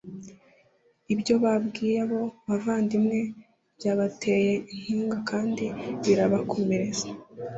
[1.13, 3.19] ibyo babwiye abo bavandimwe
[3.77, 5.65] byabateye inkunga kandi
[6.03, 7.05] birabakomeza